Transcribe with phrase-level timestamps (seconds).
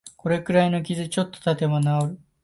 [0.17, 2.19] これくらいの傷、ちょっとたてば治る